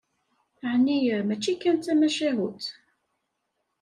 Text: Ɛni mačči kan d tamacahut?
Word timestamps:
Ɛni 0.71 0.97
mačči 1.27 1.53
kan 1.61 1.77
d 1.77 1.81
tamacahut? 1.85 2.63